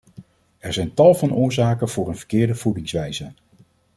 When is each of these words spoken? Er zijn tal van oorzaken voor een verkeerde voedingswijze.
Er 0.57 0.73
zijn 0.73 0.93
tal 0.93 1.13
van 1.15 1.33
oorzaken 1.33 1.89
voor 1.89 2.07
een 2.07 2.17
verkeerde 2.17 2.55
voedingswijze. 2.55 3.33